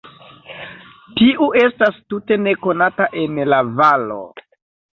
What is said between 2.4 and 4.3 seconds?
nekonata en la valo.